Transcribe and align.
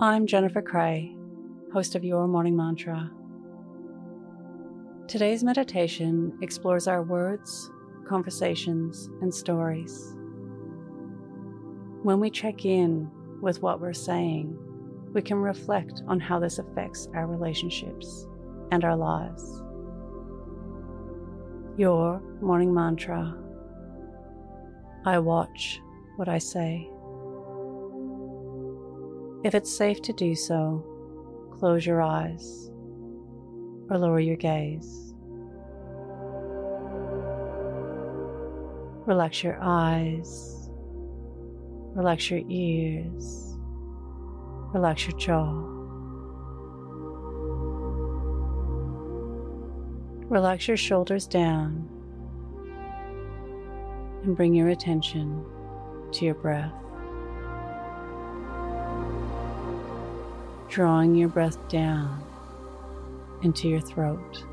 I'm 0.00 0.28
Jennifer 0.28 0.62
Cray, 0.62 1.16
host 1.72 1.96
of 1.96 2.04
Your 2.04 2.28
Morning 2.28 2.56
Mantra. 2.56 3.10
Today's 5.08 5.42
meditation 5.42 6.38
explores 6.40 6.86
our 6.86 7.02
words, 7.02 7.68
conversations, 8.06 9.10
and 9.22 9.34
stories. 9.34 10.14
When 12.04 12.20
we 12.20 12.30
check 12.30 12.64
in 12.64 13.10
with 13.40 13.60
what 13.60 13.80
we're 13.80 13.92
saying, 13.92 14.56
we 15.14 15.20
can 15.20 15.38
reflect 15.38 16.04
on 16.06 16.20
how 16.20 16.38
this 16.38 16.60
affects 16.60 17.08
our 17.12 17.26
relationships 17.26 18.28
and 18.70 18.84
our 18.84 18.96
lives. 18.96 19.64
Your 21.76 22.20
morning 22.40 22.72
mantra 22.72 23.36
I 25.04 25.18
watch 25.18 25.80
what 26.14 26.28
I 26.28 26.38
say. 26.38 26.88
If 29.44 29.54
it's 29.54 29.74
safe 29.74 30.02
to 30.02 30.12
do 30.12 30.34
so, 30.34 30.84
close 31.52 31.86
your 31.86 32.02
eyes 32.02 32.70
or 33.88 33.96
lower 33.96 34.18
your 34.18 34.36
gaze. 34.36 35.14
Relax 39.06 39.42
your 39.42 39.56
eyes, 39.62 40.68
relax 41.94 42.30
your 42.30 42.42
ears, 42.48 43.56
relax 44.74 45.06
your 45.06 45.16
jaw. 45.16 45.64
Relax 50.28 50.68
your 50.68 50.76
shoulders 50.76 51.26
down 51.26 51.88
and 54.24 54.36
bring 54.36 54.52
your 54.52 54.68
attention 54.68 55.42
to 56.12 56.24
your 56.26 56.34
breath. 56.34 56.74
Drawing 60.68 61.14
your 61.14 61.28
breath 61.28 61.56
down 61.68 62.22
into 63.42 63.68
your 63.68 63.80
throat. 63.80 64.44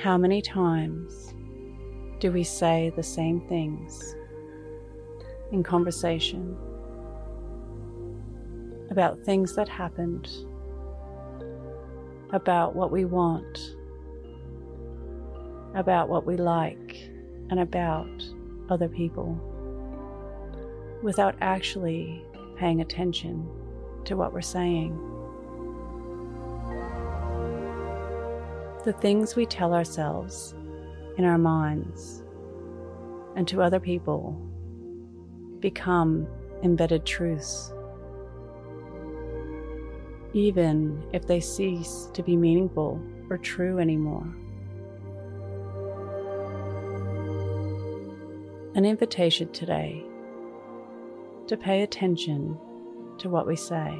How 0.00 0.16
many 0.16 0.42
times 0.42 1.34
do 2.18 2.32
we 2.32 2.42
say 2.42 2.92
the 2.96 3.02
same 3.02 3.40
things 3.42 4.16
in 5.52 5.62
conversation 5.62 6.56
about 8.90 9.20
things 9.20 9.54
that 9.54 9.68
happened, 9.68 10.28
about 12.30 12.74
what 12.74 12.90
we 12.90 13.04
want, 13.04 13.76
about 15.74 16.08
what 16.08 16.26
we 16.26 16.36
like, 16.36 16.96
and 17.50 17.60
about 17.60 18.24
other 18.68 18.88
people? 18.88 19.49
Without 21.02 21.34
actually 21.40 22.24
paying 22.56 22.80
attention 22.80 23.48
to 24.04 24.16
what 24.16 24.32
we're 24.32 24.40
saying. 24.40 24.98
The 28.84 28.92
things 28.92 29.36
we 29.36 29.46
tell 29.46 29.74
ourselves 29.74 30.54
in 31.18 31.24
our 31.24 31.38
minds 31.38 32.22
and 33.36 33.46
to 33.48 33.62
other 33.62 33.80
people 33.80 34.40
become 35.60 36.26
embedded 36.62 37.04
truths, 37.04 37.72
even 40.32 41.02
if 41.12 41.26
they 41.26 41.40
cease 41.40 42.08
to 42.14 42.22
be 42.22 42.36
meaningful 42.36 43.00
or 43.28 43.38
true 43.38 43.78
anymore. 43.78 44.26
An 48.74 48.84
invitation 48.84 49.52
today 49.52 50.04
to 51.50 51.56
pay 51.56 51.82
attention 51.82 52.56
to 53.18 53.28
what 53.28 53.44
we 53.44 53.56
say 53.56 53.98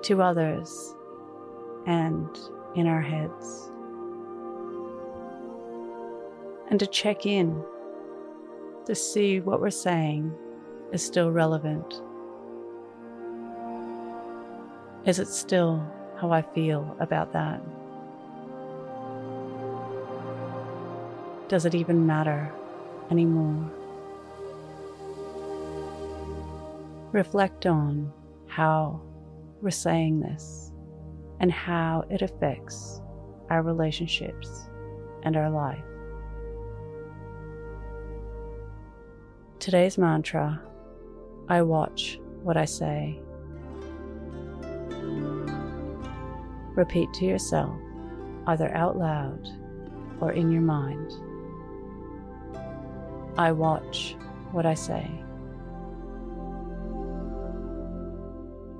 to 0.00 0.22
others 0.22 0.94
and 1.84 2.28
in 2.76 2.86
our 2.86 3.02
heads, 3.02 3.68
and 6.70 6.78
to 6.78 6.86
check 6.86 7.26
in 7.26 7.60
to 8.84 8.94
see 8.94 9.40
what 9.40 9.60
we're 9.60 9.68
saying 9.68 10.32
is 10.92 11.04
still 11.04 11.32
relevant. 11.32 12.00
Is 15.06 15.18
it 15.18 15.26
still 15.26 15.84
how 16.18 16.30
I 16.30 16.42
feel 16.42 16.96
about 17.00 17.32
that? 17.32 17.60
Does 21.48 21.64
it 21.64 21.74
even 21.74 22.06
matter 22.06 22.52
anymore? 23.10 23.72
Reflect 27.16 27.64
on 27.64 28.12
how 28.46 29.00
we're 29.62 29.70
saying 29.70 30.20
this 30.20 30.70
and 31.40 31.50
how 31.50 32.04
it 32.10 32.20
affects 32.20 33.00
our 33.48 33.62
relationships 33.62 34.68
and 35.22 35.34
our 35.34 35.48
life. 35.48 35.82
Today's 39.58 39.96
mantra 39.96 40.60
I 41.48 41.62
watch 41.62 42.20
what 42.42 42.58
I 42.58 42.66
say. 42.66 43.18
Repeat 46.74 47.14
to 47.14 47.24
yourself, 47.24 47.78
either 48.46 48.68
out 48.74 48.98
loud 48.98 49.48
or 50.20 50.32
in 50.32 50.52
your 50.52 50.60
mind. 50.60 51.14
I 53.38 53.52
watch 53.52 54.16
what 54.52 54.66
I 54.66 54.74
say. 54.74 55.25